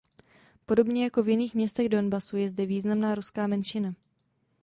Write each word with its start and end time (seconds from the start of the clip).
Podobně 0.65 1.03
jako 1.03 1.23
v 1.23 1.29
jiných 1.29 1.55
městech 1.55 1.89
Donbasu 1.89 2.37
je 2.37 2.49
zde 2.49 2.65
významná 2.65 3.15
ruská 3.15 3.47
menšina. 3.47 3.93